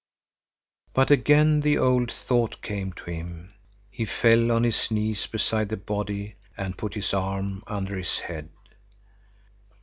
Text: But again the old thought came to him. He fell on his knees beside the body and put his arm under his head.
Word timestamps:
But 0.95 1.11
again 1.11 1.59
the 1.61 1.77
old 1.77 2.11
thought 2.11 2.63
came 2.63 2.91
to 2.93 3.03
him. 3.11 3.53
He 3.91 4.05
fell 4.05 4.51
on 4.51 4.63
his 4.63 4.89
knees 4.89 5.27
beside 5.27 5.69
the 5.69 5.77
body 5.77 6.37
and 6.57 6.75
put 6.75 6.95
his 6.95 7.13
arm 7.13 7.61
under 7.67 7.95
his 7.95 8.17
head. 8.17 8.49